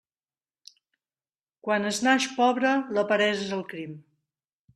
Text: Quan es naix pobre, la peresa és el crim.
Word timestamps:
Quan 1.67 1.85
es 1.89 1.99
naix 2.07 2.27
pobre, 2.39 2.73
la 2.99 3.05
peresa 3.13 3.45
és 3.47 3.55
el 3.61 3.67
crim. 3.75 3.95